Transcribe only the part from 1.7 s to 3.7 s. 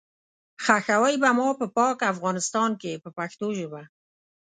پاک افغانستان کې په پښتو